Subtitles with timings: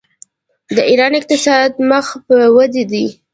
[0.75, 3.05] د ایران اقتصاد مخ په وده دی.